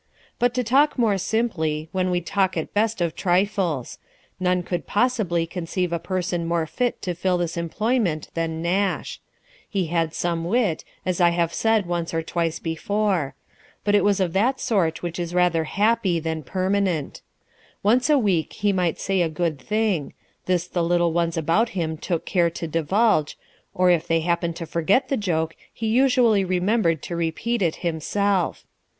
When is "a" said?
5.93-5.99, 18.09-18.17, 19.21-19.29